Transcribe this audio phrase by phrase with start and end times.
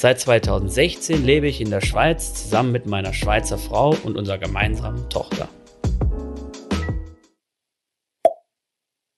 [0.00, 5.10] Seit 2016 lebe ich in der Schweiz zusammen mit meiner Schweizer Frau und unserer gemeinsamen
[5.10, 5.48] Tochter.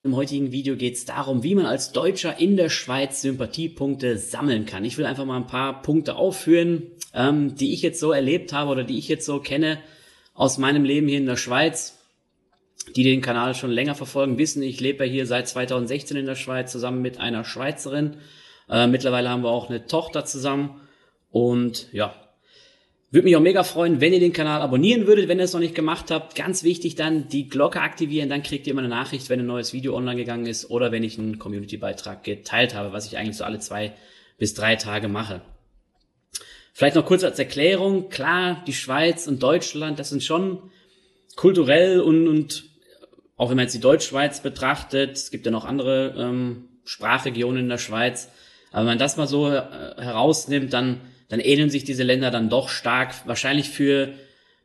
[0.02, 4.64] Im heutigen Video geht es darum, wie man als Deutscher in der Schweiz Sympathiepunkte sammeln
[4.64, 4.86] kann.
[4.86, 8.70] Ich will einfach mal ein paar Punkte aufführen, ähm, die ich jetzt so erlebt habe
[8.70, 9.80] oder die ich jetzt so kenne,
[10.32, 11.98] aus meinem Leben hier in der Schweiz.
[12.96, 16.36] Die den Kanal schon länger verfolgen, wissen, ich lebe ja hier seit 2016 in der
[16.36, 18.16] Schweiz zusammen mit einer Schweizerin.
[18.70, 20.80] Äh, mittlerweile haben wir auch eine Tochter zusammen.
[21.30, 22.14] Und ja,
[23.10, 25.60] würde mich auch mega freuen, wenn ihr den Kanal abonnieren würdet, wenn ihr es noch
[25.60, 26.36] nicht gemacht habt.
[26.36, 29.72] Ganz wichtig dann die Glocke aktivieren, dann kriegt ihr immer eine Nachricht, wenn ein neues
[29.72, 33.44] Video online gegangen ist oder wenn ich einen Community-Beitrag geteilt habe, was ich eigentlich so
[33.44, 33.92] alle zwei
[34.38, 35.40] bis drei Tage mache.
[36.72, 40.70] Vielleicht noch kurz als Erklärung, klar, die Schweiz und Deutschland, das sind schon
[41.34, 42.64] kulturell und, und
[43.36, 47.68] auch wenn man jetzt die Deutschschweiz betrachtet, es gibt ja noch andere ähm, Sprachregionen in
[47.68, 48.30] der Schweiz,
[48.70, 49.62] aber wenn man das mal so äh,
[49.98, 54.12] herausnimmt, dann, dann ähneln sich diese Länder dann doch stark, wahrscheinlich für,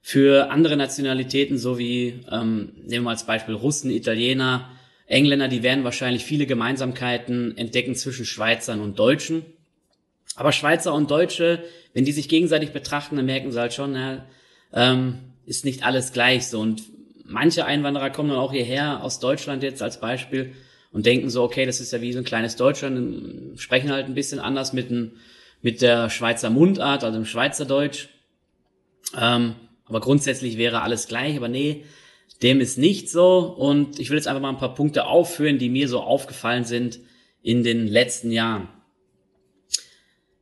[0.01, 4.69] für andere Nationalitäten, so wie, ähm, nehmen wir als Beispiel Russen, Italiener,
[5.07, 9.45] Engländer, die werden wahrscheinlich viele Gemeinsamkeiten entdecken zwischen Schweizern und Deutschen.
[10.35, 14.25] Aber Schweizer und Deutsche, wenn die sich gegenseitig betrachten, dann merken sie halt schon, na,
[14.73, 16.59] ähm, ist nicht alles gleich so.
[16.59, 16.83] Und
[17.23, 20.53] manche Einwanderer kommen dann auch hierher aus Deutschland jetzt als Beispiel
[20.95, 24.15] und denken so, okay, das ist ja wie so ein kleines Deutschland, sprechen halt ein
[24.15, 25.11] bisschen anders mit, dem,
[25.61, 28.07] mit der Schweizer Mundart, also im Schweizerdeutsch.
[29.19, 31.83] Ähm, aber grundsätzlich wäre alles gleich, aber nee,
[32.41, 33.39] dem ist nicht so.
[33.39, 37.01] Und ich will jetzt einfach mal ein paar Punkte aufführen, die mir so aufgefallen sind
[37.43, 38.69] in den letzten Jahren.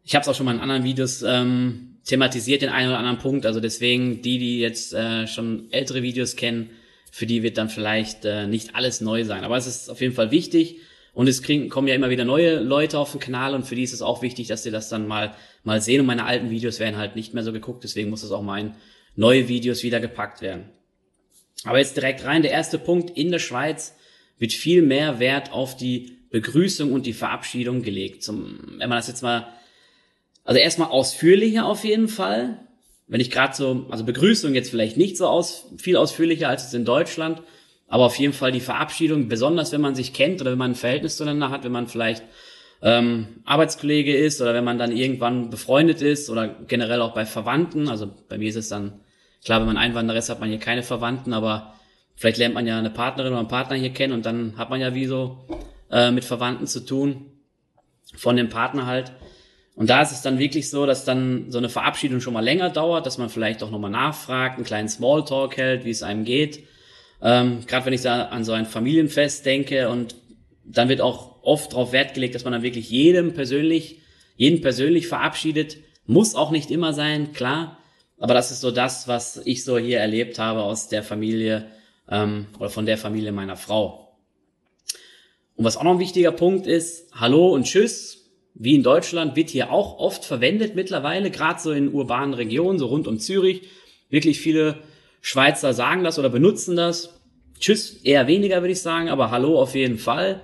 [0.04, 3.18] Ich habe es auch schon mal in anderen Videos ähm, thematisiert, den einen oder anderen
[3.18, 3.48] Punkt.
[3.48, 6.70] Also deswegen, die, die jetzt äh, schon ältere Videos kennen,
[7.14, 9.44] für die wird dann vielleicht äh, nicht alles neu sein.
[9.44, 10.78] Aber es ist auf jeden Fall wichtig.
[11.14, 13.84] Und es kriegen, kommen ja immer wieder neue Leute auf den Kanal und für die
[13.84, 16.00] ist es auch wichtig, dass sie das dann mal, mal sehen.
[16.00, 18.60] Und meine alten Videos werden halt nicht mehr so geguckt, deswegen muss das auch mal
[18.60, 18.74] in
[19.16, 20.64] neue Videos wieder gepackt werden.
[21.66, 22.42] Aber jetzt direkt rein.
[22.42, 23.94] Der erste Punkt in der Schweiz
[24.40, 28.24] wird viel mehr Wert auf die Begrüßung und die Verabschiedung gelegt.
[28.24, 29.54] Zum, wenn man das jetzt mal
[30.46, 32.58] also erstmal ausführlicher auf jeden Fall.
[33.08, 36.74] Wenn ich gerade so, also Begrüßung jetzt vielleicht nicht so aus, viel ausführlicher als es
[36.74, 37.42] in Deutschland,
[37.88, 40.76] aber auf jeden Fall die Verabschiedung, besonders wenn man sich kennt oder wenn man ein
[40.76, 42.24] Verhältnis zueinander hat, wenn man vielleicht
[42.82, 47.88] ähm, Arbeitskollege ist oder wenn man dann irgendwann befreundet ist oder generell auch bei Verwandten.
[47.88, 49.00] Also bei mir ist es dann,
[49.44, 51.76] klar, wenn man Einwanderer ist, hat man hier keine Verwandten, aber
[52.16, 54.82] vielleicht lernt man ja eine Partnerin oder einen Partner hier kennen und dann hat man
[54.82, 55.46] ja wie so
[55.92, 57.32] äh, mit Verwandten zu tun,
[58.16, 59.12] von dem Partner halt.
[59.76, 62.70] Und da ist es dann wirklich so, dass dann so eine Verabschiedung schon mal länger
[62.70, 66.68] dauert, dass man vielleicht auch nochmal nachfragt, einen kleinen Smalltalk hält, wie es einem geht.
[67.22, 70.16] Ähm, Gerade wenn ich da an so ein Familienfest denke und
[70.64, 74.00] dann wird auch oft darauf Wert gelegt, dass man dann wirklich jedem persönlich,
[74.36, 75.78] jeden persönlich verabschiedet.
[76.06, 77.80] Muss auch nicht immer sein, klar.
[78.20, 81.66] Aber das ist so das, was ich so hier erlebt habe aus der Familie
[82.10, 84.16] ähm, oder von der Familie meiner Frau.
[85.56, 88.23] Und was auch noch ein wichtiger Punkt ist, Hallo und Tschüss
[88.56, 92.88] wie in Deutschland, wird hier auch oft verwendet mittlerweile, gerade so in urbanen Regionen, so
[92.88, 93.64] rund um Zürich.
[94.10, 94.78] Wirklich viele
[95.22, 97.20] Schweizer sagen das oder benutzen das.
[97.60, 100.42] Tschüss eher weniger, würde ich sagen, aber Hallo auf jeden Fall.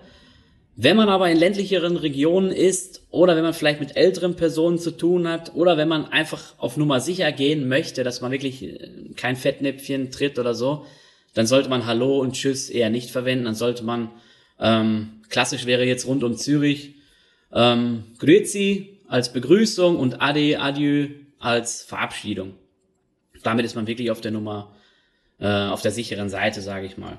[0.81, 4.91] Wenn man aber in ländlicheren Regionen ist oder wenn man vielleicht mit älteren Personen zu
[4.91, 8.89] tun hat oder wenn man einfach auf Nummer sicher gehen möchte, dass man wirklich äh,
[9.17, 10.85] kein Fettnäpfchen tritt oder so,
[11.33, 13.43] dann sollte man Hallo und Tschüss eher nicht verwenden.
[13.43, 14.09] Dann sollte man,
[14.57, 16.95] ähm, klassisch wäre jetzt rund um Zürich,
[17.53, 21.07] ähm, Grüezi als Begrüßung und Ade, Adieu
[21.39, 22.53] als Verabschiedung.
[23.43, 24.75] Damit ist man wirklich auf der Nummer,
[25.39, 27.17] äh, auf der sicheren Seite, sage ich mal.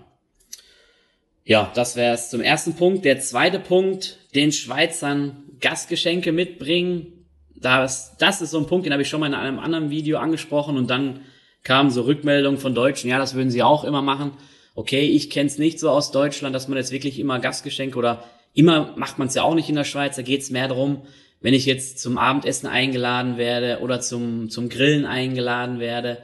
[1.45, 3.05] Ja, das wäre es zum ersten Punkt.
[3.05, 7.27] Der zweite Punkt, den Schweizern Gastgeschenke mitbringen.
[7.57, 10.19] Das, das ist so ein Punkt, den habe ich schon mal in einem anderen Video
[10.19, 11.21] angesprochen und dann
[11.63, 14.33] kamen so Rückmeldungen von Deutschen, ja, das würden sie auch immer machen.
[14.75, 18.25] Okay, ich kenne es nicht so aus Deutschland, dass man jetzt wirklich immer Gastgeschenke oder
[18.55, 21.03] Immer macht man es ja auch nicht in der Schweiz, da geht es mehr darum,
[21.41, 26.19] wenn ich jetzt zum Abendessen eingeladen werde oder zum, zum Grillen eingeladen werde,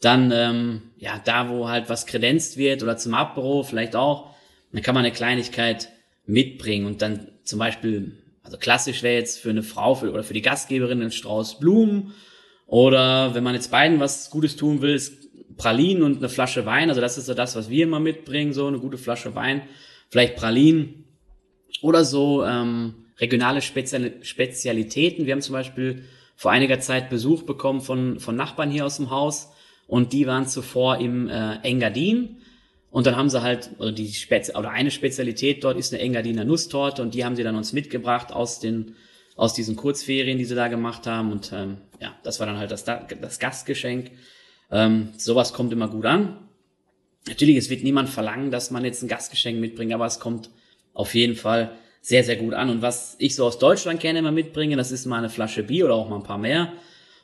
[0.00, 4.34] dann ähm, ja da, wo halt was kredenzt wird oder zum Abbüro vielleicht auch,
[4.72, 5.88] dann kann man eine Kleinigkeit
[6.26, 8.12] mitbringen und dann zum Beispiel,
[8.42, 12.12] also klassisch wäre jetzt für eine Frau für, oder für die Gastgeberin ein Strauß Blumen
[12.66, 16.88] Oder wenn man jetzt beiden was Gutes tun will, ist Pralinen und eine Flasche Wein.
[16.88, 19.62] Also das ist so das, was wir immer mitbringen, so eine gute Flasche Wein.
[20.08, 21.03] Vielleicht Pralinen
[21.84, 25.26] oder so ähm, regionale Spezial Spezialitäten.
[25.26, 26.04] Wir haben zum Beispiel
[26.34, 29.50] vor einiger Zeit Besuch bekommen von, von Nachbarn hier aus dem Haus
[29.86, 32.38] und die waren zuvor im äh, Engadin
[32.90, 36.44] und dann haben sie halt, oder, die Spezi oder eine Spezialität dort ist eine Engadiner
[36.46, 38.96] Nusstorte und die haben sie dann uns mitgebracht aus den
[39.36, 42.70] aus diesen Kurzferien, die sie da gemacht haben und ähm, ja, das war dann halt
[42.70, 44.10] das, das Gastgeschenk.
[44.70, 46.38] Ähm, sowas kommt immer gut an.
[47.28, 50.50] Natürlich, es wird niemand verlangen, dass man jetzt ein Gastgeschenk mitbringt, aber es kommt
[50.94, 52.70] auf jeden Fall sehr, sehr gut an.
[52.70, 55.86] Und was ich so aus Deutschland kenne, immer mitbringe, das ist mal eine Flasche Bier
[55.86, 56.72] oder auch mal ein paar mehr.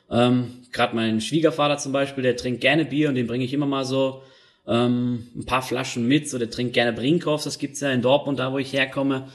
[0.09, 3.65] Ähm, Gerade mein Schwiegervater zum Beispiel, der trinkt gerne Bier und den bringe ich immer
[3.65, 4.21] mal so
[4.67, 6.29] ähm, ein paar Flaschen mit.
[6.29, 9.29] So, der trinkt gerne Brinkhoffs, das gibt's ja in Dortmund, da wo ich herkomme.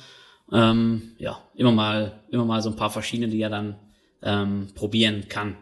[0.53, 3.77] Ähm, ja, immer mal, immer mal so ein paar verschiedene, die er dann
[4.23, 5.57] ähm, probieren kann.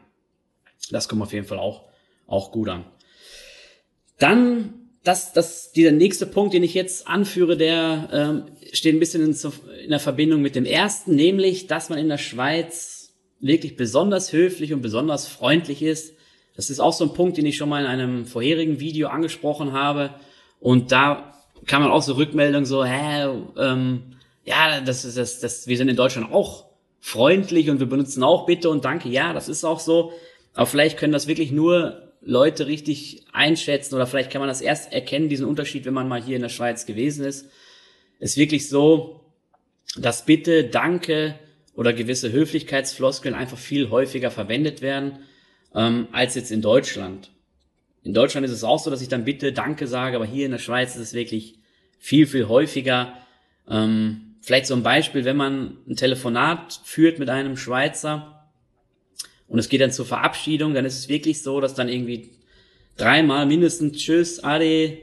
[0.91, 1.85] Das kommt auf jeden Fall auch,
[2.27, 2.85] auch gut an.
[4.19, 8.43] Dann das, das, dieser nächste Punkt, den ich jetzt anführe, der ähm,
[8.73, 9.37] steht ein bisschen in,
[9.85, 14.73] in der Verbindung mit dem ersten, nämlich, dass man in der Schweiz wirklich besonders höflich
[14.73, 16.15] und besonders freundlich ist.
[16.57, 19.73] Das ist auch so ein Punkt, den ich schon mal in einem vorherigen Video angesprochen
[19.73, 20.15] habe.
[20.59, 21.35] Und da
[21.67, 23.29] kann man auch so Rückmeldungen so, hä,
[23.59, 26.65] ähm, ja, das ist das, das, wir sind in Deutschland auch
[27.01, 29.11] freundlich und wir benutzen auch Bitte und Danke.
[29.11, 30.13] Ja, das ist auch so.
[30.55, 34.93] Aber vielleicht können das wirklich nur Leute richtig einschätzen oder vielleicht kann man das erst
[34.93, 37.47] erkennen, diesen Unterschied, wenn man mal hier in der Schweiz gewesen ist.
[38.19, 39.21] Ist wirklich so,
[39.97, 41.39] dass Bitte, Danke
[41.75, 45.21] oder gewisse Höflichkeitsfloskeln einfach viel häufiger verwendet werden
[45.75, 47.31] ähm, als jetzt in Deutschland.
[48.03, 50.53] In Deutschland ist es auch so, dass ich dann Bitte, Danke sage, aber hier in
[50.53, 51.59] der Schweiz ist es wirklich
[51.99, 53.15] viel, viel häufiger.
[53.69, 58.44] Ähm, vielleicht so ein Beispiel, wenn man ein Telefonat führt mit einem Schweizer,
[59.55, 62.31] und es geht dann zur Verabschiedung, dann ist es wirklich so, dass dann irgendwie
[62.97, 64.99] dreimal mindestens Tschüss, Ade,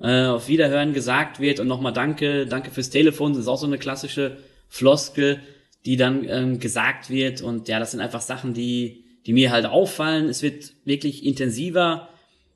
[0.00, 3.30] äh, auf Wiederhören gesagt wird und nochmal Danke, Danke fürs Telefon.
[3.30, 4.38] Das ist auch so eine klassische
[4.68, 5.38] Floskel,
[5.86, 7.42] die dann ähm, gesagt wird.
[7.42, 10.28] Und ja, das sind einfach Sachen, die, die mir halt auffallen.
[10.28, 12.08] Es wird wirklich intensiver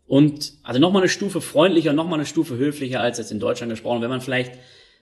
[0.09, 3.71] und also nochmal eine Stufe freundlicher und nochmal eine Stufe höflicher als jetzt in Deutschland
[3.71, 4.03] gesprochen.
[4.03, 4.55] Wenn man vielleicht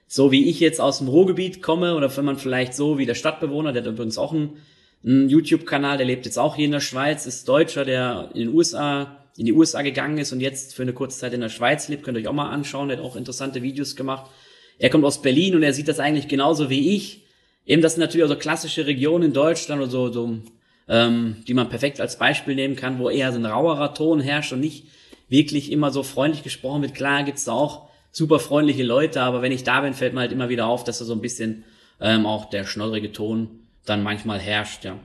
[0.09, 3.15] so wie ich jetzt aus dem Ruhrgebiet komme oder wenn man vielleicht so wie der
[3.15, 4.59] Stadtbewohner, der hat übrigens auch ein
[5.05, 8.55] ein YouTube-Kanal, der lebt jetzt auch hier in der Schweiz, ist Deutscher, der in den
[8.55, 11.89] USA, in die USA gegangen ist und jetzt für eine kurze Zeit in der Schweiz
[11.89, 12.03] lebt.
[12.03, 14.31] Könnt ihr euch auch mal anschauen, der hat auch interessante Videos gemacht.
[14.79, 17.27] Er kommt aus Berlin und er sieht das eigentlich genauso wie ich.
[17.67, 20.39] Eben, das sind natürlich auch so klassische Regionen in Deutschland oder so, so
[20.89, 24.53] ähm, die man perfekt als Beispiel nehmen kann, wo eher so ein rauerer Ton herrscht
[24.53, 24.87] und nicht
[25.29, 26.95] wirklich immer so freundlich gesprochen wird.
[26.95, 30.33] Klar gibt's da auch super freundliche Leute, aber wenn ich da bin, fällt mir halt
[30.33, 31.65] immer wieder auf, dass da so ein bisschen
[32.01, 34.99] ähm, auch der schnoddrige Ton dann manchmal herrscht, ja.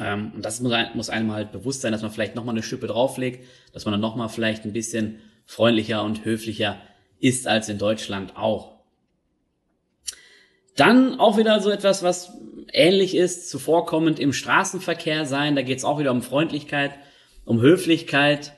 [0.00, 3.46] Ähm, und das muss, einem halt bewusst sein, dass man vielleicht nochmal eine Schippe drauflegt,
[3.72, 6.80] dass man dann nochmal vielleicht ein bisschen freundlicher und höflicher
[7.20, 8.74] ist als in Deutschland auch.
[10.76, 12.32] Dann auch wieder so etwas, was
[12.72, 15.54] ähnlich ist, zuvorkommend im Straßenverkehr sein.
[15.54, 16.92] Da geht es auch wieder um Freundlichkeit,
[17.44, 18.54] um Höflichkeit.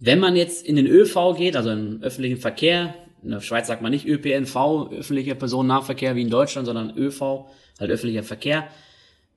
[0.00, 3.82] Wenn man jetzt in den ÖV geht, also in öffentlichen Verkehr, in der Schweiz sagt
[3.82, 7.46] man nicht ÖPNV, öffentlicher Personennahverkehr wie in Deutschland, sondern ÖV,
[7.80, 8.68] halt öffentlicher Verkehr.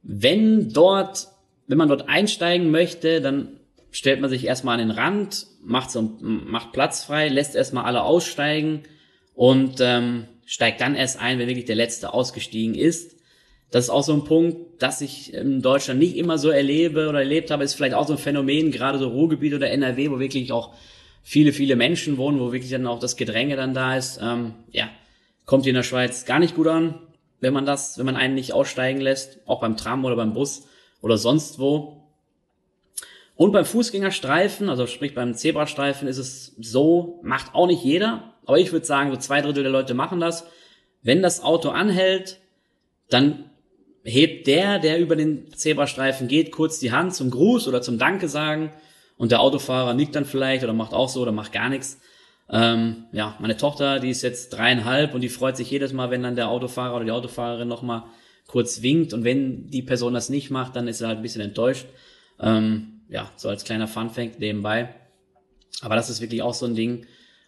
[0.04, 1.28] Wenn dort,
[1.68, 3.60] wenn man dort einsteigen möchte, dann
[3.92, 8.04] stellt man sich erstmal an den Rand, macht so, macht Platz frei, lässt erstmal alle
[8.04, 8.83] aussteigen
[9.35, 13.18] und ähm, steigt dann erst ein, wenn wirklich der letzte ausgestiegen ist.
[13.69, 17.19] Das ist auch so ein Punkt, das ich in Deutschland nicht immer so erlebe oder
[17.19, 20.52] erlebt habe, ist vielleicht auch so ein Phänomen, gerade so Ruhrgebiet oder NRW, wo wirklich
[20.52, 20.73] auch
[21.23, 24.19] viele, viele Menschen wohnen, wo wirklich dann auch das Gedränge dann da ist.
[24.21, 24.90] Ähm, ja,
[25.45, 26.99] kommt hier in der Schweiz gar nicht gut an,
[27.40, 30.68] wenn man das, wenn man einen nicht aussteigen lässt, auch beim Tram oder beim Bus
[31.01, 31.97] oder sonst wo.
[33.35, 38.59] Und beim Fußgängerstreifen, also sprich beim Zebrastreifen, ist es so, macht auch nicht jeder, aber
[38.59, 40.45] ich würde sagen, so zwei Drittel der Leute machen das.
[41.01, 42.40] Wenn das Auto anhält,
[43.09, 43.49] dann
[44.04, 48.28] hebt der, der über den Zebrastreifen geht, kurz die Hand zum Gruß oder zum Danke
[48.28, 48.71] sagen
[49.21, 52.01] und der Autofahrer nickt dann vielleicht oder macht auch so oder macht gar nichts.
[52.49, 56.23] Ähm, ja, meine Tochter, die ist jetzt dreieinhalb und die freut sich jedes Mal, wenn
[56.23, 58.06] dann der Autofahrer oder die Autofahrerin nochmal
[58.47, 61.44] kurz winkt und wenn die Person das nicht macht, dann ist sie halt ein bisschen
[61.44, 61.85] enttäuscht.
[62.40, 64.95] Ähm, ja, so als kleiner Funfact nebenbei.
[65.81, 67.06] Aber das ist wirklich auch so ein Ding,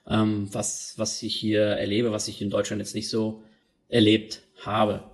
[0.08, 3.42] ähm, was, was ich hier erlebe, was ich in Deutschland jetzt nicht so
[3.90, 5.06] erlebt habe.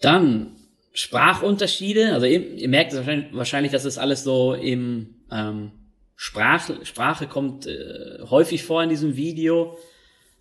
[0.00, 0.53] Dann
[0.94, 5.72] Sprachunterschiede, also ihr, ihr merkt wahrscheinlich, wahrscheinlich, dass es alles so im ähm,
[6.14, 9.76] Sprache, Sprache kommt äh, häufig vor in diesem Video.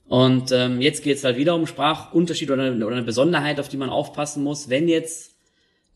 [0.06, 3.78] Und ähm, jetzt geht es halt wieder um Sprachunterschied oder, oder eine Besonderheit, auf die
[3.78, 4.70] man aufpassen muss.
[4.70, 5.34] Wenn jetzt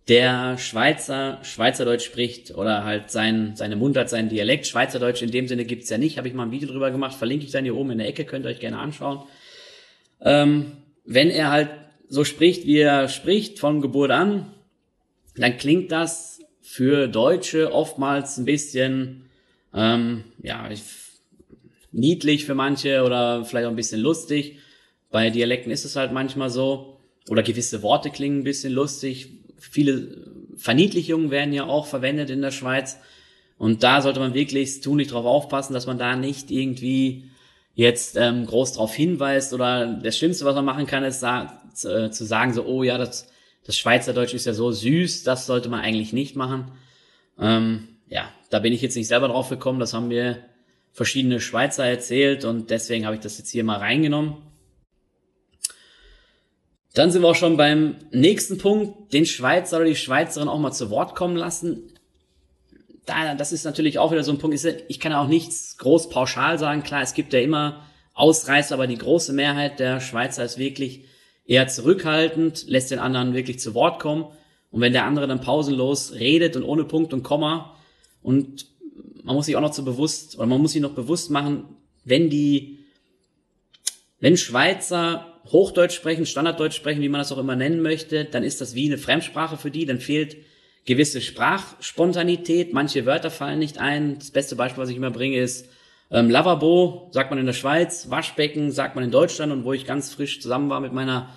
[0.07, 4.65] der Schweizer Schweizerdeutsch spricht oder halt sein, seine Mundart, sein Dialekt.
[4.65, 7.45] Schweizerdeutsch in dem Sinne gibt's ja nicht, habe ich mal ein Video drüber gemacht, verlinke
[7.45, 9.23] ich dann hier oben in der Ecke, könnt ihr euch gerne anschauen.
[10.21, 11.69] Ähm, wenn er halt
[12.09, 14.51] so spricht, wie er spricht, von Geburt an,
[15.35, 19.29] dann klingt das für Deutsche oftmals ein bisschen,
[19.73, 20.69] ähm, ja,
[21.91, 24.57] niedlich für manche oder vielleicht auch ein bisschen lustig.
[25.11, 26.99] Bei Dialekten ist es halt manchmal so.
[27.29, 29.29] Oder gewisse Worte klingen ein bisschen lustig.
[29.57, 32.99] Viele Verniedlichungen werden ja auch verwendet in der Schweiz.
[33.57, 37.25] Und da sollte man wirklich tunlich drauf aufpassen, dass man da nicht irgendwie
[37.73, 41.23] jetzt ähm, groß drauf hinweist oder das Schlimmste, was man machen kann, ist
[41.85, 43.27] äh, zu sagen so, oh ja, das,
[43.65, 46.71] das Schweizerdeutsch ist ja so süß, das sollte man eigentlich nicht machen.
[47.39, 50.43] Ähm, ja, da bin ich jetzt nicht selber drauf gekommen, das haben mir
[50.91, 54.37] verschiedene Schweizer erzählt und deswegen habe ich das jetzt hier mal reingenommen.
[56.93, 60.71] Dann sind wir auch schon beim nächsten Punkt, den Schweizer oder die Schweizerin auch mal
[60.71, 61.93] zu Wort kommen lassen.
[63.05, 64.59] Da, das ist natürlich auch wieder so ein Punkt.
[64.87, 66.81] Ich kann auch nichts groß pauschal sagen.
[66.81, 71.05] Klar, es gibt ja immer Ausreißer, aber die große Mehrheit der Schweizer ist wirklich
[71.47, 74.25] eher zurückhaltend, lässt den anderen wirklich zu Wort kommen.
[74.69, 77.75] Und wenn der andere dann pausenlos redet und ohne Punkt und Komma
[78.21, 78.67] und
[79.23, 81.63] man muss sich auch noch zu bewusst, oder man muss sich noch bewusst machen,
[82.03, 82.79] wenn die,
[84.19, 88.61] wenn Schweizer Hochdeutsch sprechen, Standarddeutsch sprechen, wie man das auch immer nennen möchte, dann ist
[88.61, 90.37] das wie eine Fremdsprache für die, dann fehlt
[90.85, 94.19] gewisse Sprachspontanität, manche Wörter fallen nicht ein.
[94.19, 95.69] Das beste Beispiel, was ich immer bringe, ist
[96.11, 99.85] ähm, Lavabo, sagt man in der Schweiz, Waschbecken sagt man in Deutschland und wo ich
[99.85, 101.29] ganz frisch zusammen war mit meiner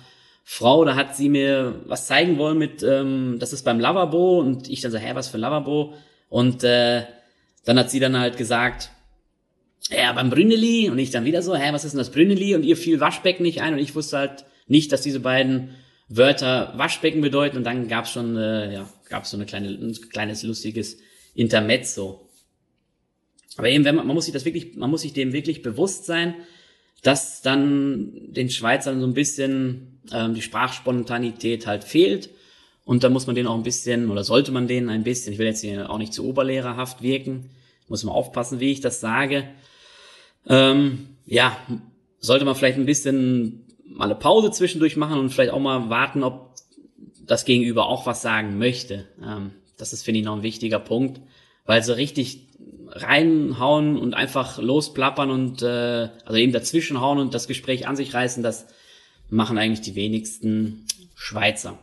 [0.43, 4.69] Frau, da hat sie mir was zeigen wollen mit, ähm, das ist beim Lavabo und
[4.69, 5.93] ich dann so, hä, was für ein Lavabo?
[6.29, 7.03] Und äh,
[7.65, 8.91] dann hat sie dann halt gesagt,
[9.89, 12.55] ja, beim Brünneli und ich dann wieder so, hä, was ist denn das Brünneli?
[12.55, 15.75] Und ihr fiel Waschbecken nicht ein und ich wusste halt nicht, dass diese beiden
[16.07, 20.43] Wörter Waschbecken bedeuten und dann gab's schon, äh, ja, gab's so eine kleine, ein kleines
[20.43, 20.97] lustiges
[21.33, 22.29] Intermezzo.
[23.57, 26.05] Aber eben, wenn man, man muss sich das wirklich, man muss sich dem wirklich bewusst
[26.05, 26.35] sein,
[27.03, 32.29] dass dann den Schweizern so ein bisschen ähm, die Sprachspontanität halt fehlt.
[32.85, 35.39] Und da muss man denen auch ein bisschen, oder sollte man denen ein bisschen, ich
[35.39, 37.49] will jetzt hier auch nicht zu oberlehrerhaft wirken,
[37.87, 39.47] muss man aufpassen, wie ich das sage,
[40.47, 41.55] ähm, ja,
[42.19, 46.23] sollte man vielleicht ein bisschen mal eine Pause zwischendurch machen und vielleicht auch mal warten,
[46.23, 46.55] ob
[47.25, 49.07] das Gegenüber auch was sagen möchte.
[49.23, 51.21] Ähm, das ist, finde ich, noch ein wichtiger Punkt,
[51.65, 52.47] weil so richtig
[52.91, 58.43] reinhauen und einfach losplappern und äh, also eben dazwischenhauen und das Gespräch an sich reißen,
[58.43, 58.67] das
[59.29, 61.79] machen eigentlich die wenigsten Schweizer.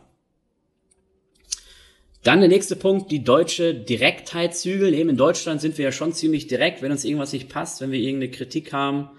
[2.23, 4.93] Dann der nächste Punkt, die deutsche Direktheit zügeln.
[4.93, 6.81] Eben in Deutschland sind wir ja schon ziemlich direkt.
[6.81, 9.09] Wenn uns irgendwas nicht passt, wenn wir irgendeine Kritik haben,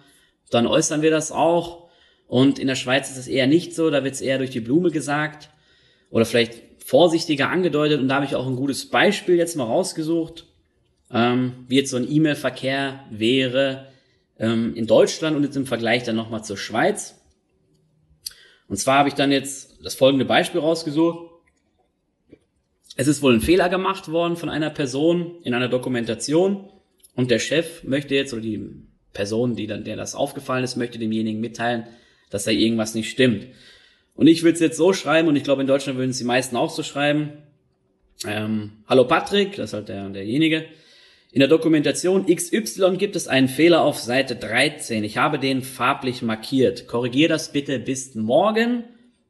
[0.50, 1.88] dann äußern wir das auch.
[2.28, 3.90] Und in der Schweiz ist es eher nicht so.
[3.90, 5.48] Da wird es eher durch die Blume gesagt
[6.10, 8.00] oder vielleicht vorsichtiger angedeutet.
[8.00, 10.46] Und da habe ich auch ein gutes Beispiel jetzt mal rausgesucht,
[11.12, 13.88] ähm, wie jetzt so ein E-Mail-Verkehr wäre
[14.38, 17.20] ähm, in Deutschland und jetzt im Vergleich dann nochmal zur Schweiz.
[18.68, 21.28] Und zwar habe ich dann jetzt das folgende Beispiel rausgesucht.
[22.96, 26.70] Es ist wohl ein Fehler gemacht worden von einer Person in einer Dokumentation
[27.14, 28.60] und der Chef möchte jetzt, oder die
[29.12, 31.86] Person, die dann, der das aufgefallen ist, möchte demjenigen mitteilen,
[32.30, 33.46] dass da irgendwas nicht stimmt.
[34.14, 36.24] Und ich würde es jetzt so schreiben, und ich glaube in Deutschland würden es die
[36.24, 37.32] meisten auch so schreiben.
[38.26, 40.66] Ähm, Hallo Patrick, das ist halt der, derjenige.
[41.32, 45.04] In der Dokumentation XY gibt es einen Fehler auf Seite 13.
[45.04, 46.88] Ich habe den farblich markiert.
[46.88, 48.82] Korrigier das bitte bis morgen.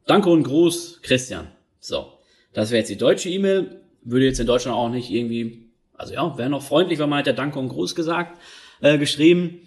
[0.07, 1.47] Danke und Gruß, Christian.
[1.79, 2.13] So.
[2.53, 3.81] Das wäre jetzt die deutsche E-Mail.
[4.03, 7.33] Würde jetzt in Deutschland auch nicht irgendwie, also ja, wäre noch freundlich, wenn man der
[7.33, 8.39] Danke und Gruß gesagt,
[8.81, 9.61] äh, geschrieben.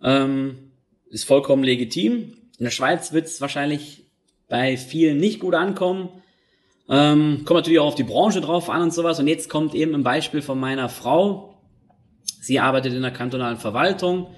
[0.00, 0.70] Ähm,
[1.10, 2.34] ist vollkommen legitim.
[2.58, 4.04] In der Schweiz wird es wahrscheinlich
[4.48, 6.08] bei vielen nicht gut ankommen.
[6.88, 9.18] Ähm, kommt natürlich auch auf die Branche drauf an und sowas.
[9.18, 11.49] Und jetzt kommt eben ein Beispiel von meiner Frau.
[12.40, 14.28] Sie arbeitet in der kantonalen Verwaltung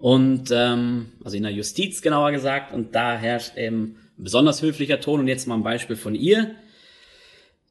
[0.00, 2.74] und ähm, also in der Justiz genauer gesagt.
[2.74, 5.20] Und da herrscht eben ein besonders höflicher Ton.
[5.20, 6.50] Und jetzt mal ein Beispiel von ihr.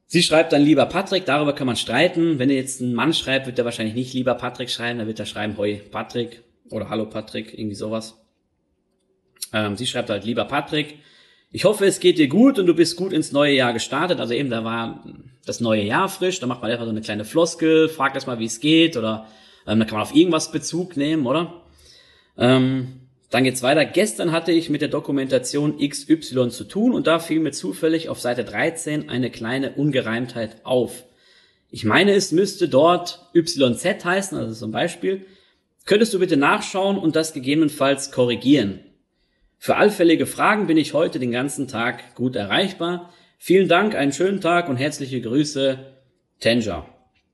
[0.08, 2.40] Sie schreibt dann lieber Patrick, darüber kann man streiten.
[2.40, 5.20] Wenn ihr jetzt ein Mann schreibt, wird er wahrscheinlich nicht lieber Patrick schreiben, dann wird
[5.20, 8.16] er schreiben, hoi Patrick oder hallo Patrick, irgendwie sowas.
[9.52, 11.00] Ähm, sie schreibt halt lieber Patrick.
[11.52, 14.20] Ich hoffe, es geht dir gut und du bist gut ins neue Jahr gestartet.
[14.20, 15.04] Also eben, da war
[15.46, 18.46] das neue Jahr frisch, da macht man einfach so eine kleine Floskel, fragt erstmal, wie
[18.46, 19.28] es geht oder
[19.68, 21.62] ähm, da kann man auf irgendwas Bezug nehmen, oder?
[22.38, 23.84] Ähm, dann geht's weiter.
[23.84, 28.20] Gestern hatte ich mit der Dokumentation XY zu tun und da fiel mir zufällig auf
[28.20, 31.04] Seite 13 eine kleine Ungereimtheit auf.
[31.72, 35.26] Ich meine, es müsste dort YZ heißen, also zum Beispiel.
[35.86, 38.82] Könntest du bitte nachschauen und das gegebenenfalls korrigieren?
[39.58, 43.12] Für allfällige Fragen bin ich heute den ganzen Tag gut erreichbar.
[43.40, 45.80] vielen Dank, einen schönen Tag und herzliche Grüße,
[46.40, 46.86] Tenja.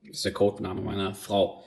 [0.06, 1.62] Das ist der Codename meiner Frau.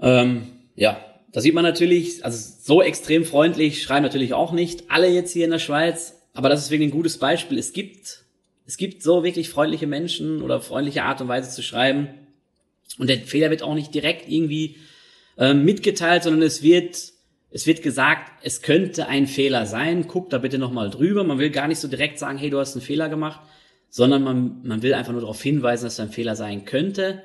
[0.00, 5.08] Ähm, ja, da sieht man natürlich, also so extrem freundlich schreiben natürlich auch nicht alle
[5.08, 7.58] jetzt hier in der Schweiz, aber das ist wirklich ein gutes Beispiel.
[7.58, 8.24] Es gibt,
[8.64, 12.08] es gibt so wirklich freundliche Menschen oder freundliche Art und Weise zu schreiben.
[12.98, 14.76] Und der Fehler wird auch nicht direkt irgendwie
[15.36, 17.12] äh, mitgeteilt, sondern es wird,
[17.50, 20.06] es wird gesagt, es könnte ein Fehler sein.
[20.06, 21.24] Guck da bitte nochmal drüber.
[21.24, 23.40] Man will gar nicht so direkt sagen, hey, du hast einen Fehler gemacht,
[23.90, 27.22] sondern man, man will einfach nur darauf hinweisen, dass da ein Fehler sein könnte.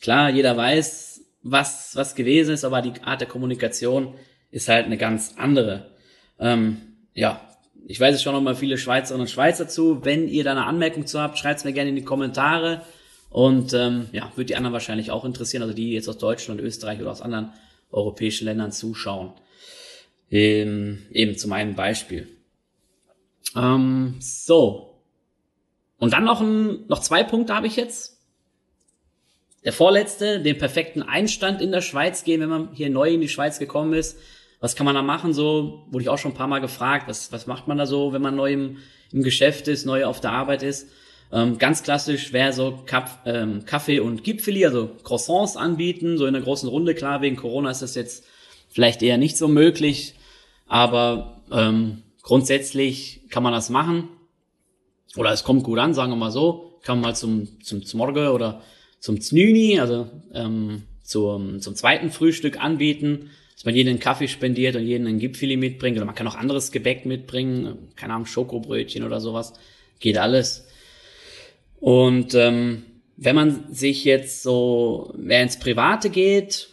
[0.00, 1.15] Klar, jeder weiß,
[1.48, 4.14] was, was gewesen ist, aber die Art der Kommunikation
[4.50, 5.90] ist halt eine ganz andere.
[6.38, 6.78] Ähm,
[7.14, 7.40] ja,
[7.86, 10.04] ich weiß es schon noch mal viele Schweizerinnen und Schweizer zu.
[10.04, 12.82] Wenn ihr da eine Anmerkung zu habt, schreibt es mir gerne in die Kommentare.
[13.30, 17.00] Und ähm, ja, wird die anderen wahrscheinlich auch interessieren, also die jetzt aus Deutschland, Österreich
[17.00, 17.52] oder aus anderen
[17.90, 19.32] europäischen Ländern zuschauen.
[20.30, 22.28] Ähm, eben zu meinem Beispiel.
[23.54, 25.00] Ähm, so.
[25.98, 28.15] Und dann noch, ein, noch zwei Punkte habe ich jetzt.
[29.66, 33.28] Der vorletzte, den perfekten Einstand in der Schweiz gehen, wenn man hier neu in die
[33.28, 34.16] Schweiz gekommen ist.
[34.60, 35.34] Was kann man da machen?
[35.34, 37.08] So wurde ich auch schon ein paar Mal gefragt.
[37.08, 38.76] Was, was macht man da so, wenn man neu im,
[39.12, 40.88] im Geschäft ist, neu auf der Arbeit ist?
[41.32, 46.36] Ähm, ganz klassisch wäre so Kaff, ähm, Kaffee und Gipfeli, also Croissants anbieten, so in
[46.36, 46.94] einer großen Runde.
[46.94, 48.24] Klar, wegen Corona ist das jetzt
[48.68, 50.14] vielleicht eher nicht so möglich,
[50.68, 54.10] aber ähm, grundsätzlich kann man das machen.
[55.16, 56.78] Oder es kommt gut an, sagen wir mal so.
[56.84, 58.62] Kann man mal zum, zum Zmorge oder
[58.98, 64.76] zum Znüni, also ähm, zum, zum zweiten Frühstück anbieten, dass man jeden einen Kaffee spendiert
[64.76, 65.96] und jeden einen Gipfeli mitbringt.
[65.96, 69.54] Oder man kann auch anderes Gebäck mitbringen, keine Ahnung, Schokobrötchen oder sowas.
[70.00, 70.66] Geht alles.
[71.80, 72.82] Und ähm,
[73.16, 76.68] wenn man sich jetzt so mehr ins Private geht,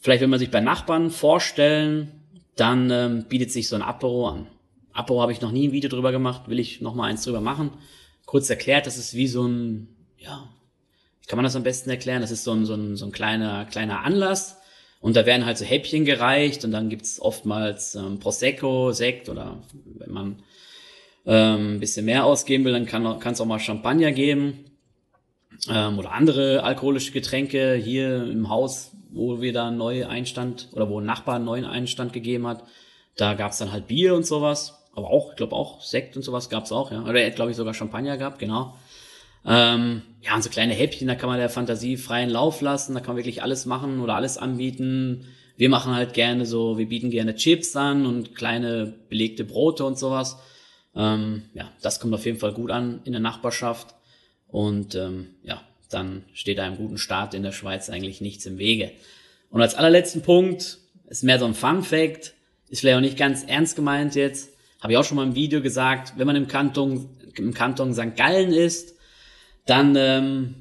[0.00, 2.12] vielleicht will man sich bei Nachbarn vorstellen,
[2.54, 4.46] dann ähm, bietet sich so ein Apero an.
[4.92, 7.40] Apero habe ich noch nie ein Video drüber gemacht, will ich noch mal eins drüber
[7.40, 7.70] machen.
[8.24, 10.48] Kurz erklärt, das ist wie so ein, ja,
[11.26, 12.22] kann man das am besten erklären?
[12.22, 14.58] Das ist so ein, so ein, so ein kleiner, kleiner Anlass.
[15.00, 19.58] Und da werden halt so Häppchen gereicht und dann gibt's oftmals ähm, Prosecco, Sekt oder
[19.98, 20.42] wenn man
[21.26, 24.64] ähm, ein bisschen mehr ausgeben will, dann kann es auch mal Champagner geben
[25.68, 30.88] ähm, oder andere alkoholische Getränke hier im Haus, wo wir da einen neuen Einstand oder
[30.88, 32.64] wo ein Nachbar einen neuen Einstand gegeben hat.
[33.16, 36.48] Da gab's dann halt Bier und sowas, aber auch, ich glaube auch Sekt und sowas
[36.48, 37.02] gab's auch, ja.
[37.02, 38.76] Oder er hat, glaube ich, sogar Champagner gehabt, genau.
[39.46, 43.00] Ähm, ja, und so kleine Häppchen, da kann man der Fantasie freien Lauf lassen, da
[43.00, 45.26] kann man wirklich alles machen oder alles anbieten.
[45.56, 49.98] Wir machen halt gerne so, wir bieten gerne Chips an und kleine belegte Brote und
[49.98, 50.36] sowas.
[50.96, 53.94] Ähm, ja, das kommt auf jeden Fall gut an in der Nachbarschaft.
[54.48, 58.90] Und ähm, ja, dann steht einem guten Start in der Schweiz eigentlich nichts im Wege.
[59.50, 60.78] Und als allerletzten Punkt
[61.08, 62.34] ist mehr so ein Fun Fact,
[62.68, 65.62] ist vielleicht auch nicht ganz ernst gemeint jetzt, habe ich auch schon mal im Video
[65.62, 68.16] gesagt, wenn man im Kanton, im Kanton St.
[68.16, 68.95] Gallen ist,
[69.66, 70.54] dann, ähm,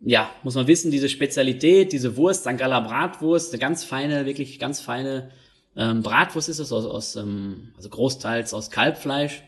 [0.00, 2.56] ja, muss man wissen, diese Spezialität, diese Wurst, St.
[2.56, 5.30] Galler Bratwurst, eine ganz feine, wirklich ganz feine
[5.76, 9.42] ähm, Bratwurst ist es, aus, aus ähm, also großteils aus Kalbfleisch.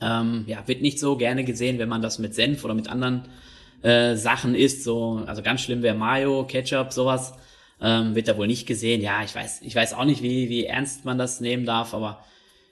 [0.00, 3.28] Ähm, ja, wird nicht so gerne gesehen, wenn man das mit Senf oder mit anderen
[3.82, 4.84] äh, Sachen isst.
[4.84, 7.34] So, also ganz schlimm wäre Mayo, Ketchup, sowas.
[7.82, 9.00] Ähm, wird da wohl nicht gesehen.
[9.00, 12.22] Ja, ich weiß, ich weiß auch nicht, wie, wie ernst man das nehmen darf, aber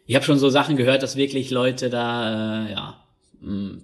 [0.07, 3.05] ich habe schon so Sachen gehört, dass wirklich Leute da äh, ja,
[3.41, 3.79] mh,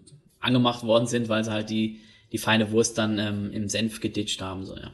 [0.44, 2.00] angemacht worden sind, weil sie halt die,
[2.33, 4.92] die feine Wurst dann ähm, im Senf geditscht haben, so, ja.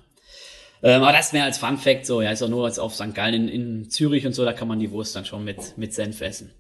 [0.83, 3.15] Ähm, aber das mehr als Fun Fact, so, ja, ist auch nur als auf St.
[3.15, 5.93] Gallen in, in Zürich und so, da kann man die Wurst dann schon mit, mit
[5.93, 6.53] Senf essen.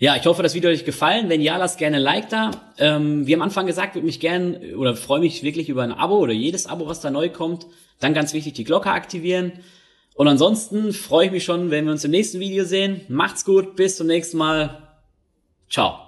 [0.00, 1.28] Ja, ich hoffe, das Video hat euch gefallen.
[1.28, 2.52] Wenn ja, lasst gerne Like da.
[2.78, 6.18] Ähm, wie am Anfang gesagt, würde mich gern oder freue mich wirklich über ein Abo
[6.18, 7.66] oder jedes Abo, was da neu kommt.
[7.98, 9.52] Dann ganz wichtig, die Glocke aktivieren.
[10.14, 13.00] Und ansonsten freue ich mich schon, wenn wir uns im nächsten Video sehen.
[13.08, 14.88] Macht's gut, bis zum nächsten Mal.
[15.68, 16.07] Ciao.